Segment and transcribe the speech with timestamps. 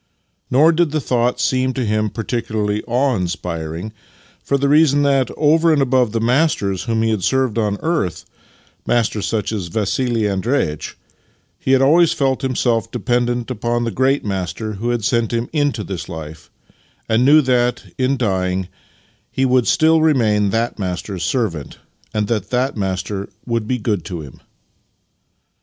[0.49, 3.93] Nor did the thought seem to him particularly awe inspiring,
[4.43, 8.25] for the reason that, over and above the masters whom he had served on earth—
[8.87, 10.97] masters such as Vassili Andreitch—
[11.59, 15.83] he had always felt himself dependent upon the Great Master who had sent him into
[15.83, 16.49] this life,
[17.07, 18.69] and knew that, in dying,
[19.29, 21.77] he would still remain that Master's servant,
[22.11, 24.39] and that that Master would be good to him.